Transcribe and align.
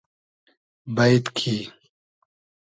بݷد 0.95 1.25
کی 1.37 1.55